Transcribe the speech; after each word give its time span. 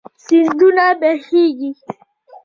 سيندونه 0.23 0.85
بهيږي 1.01 1.69